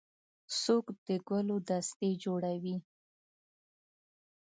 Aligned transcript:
څوک 0.61 0.85
د 1.05 1.07
ګلو 1.27 1.57
دستې 1.69 2.09
جوړوي. 2.23 2.77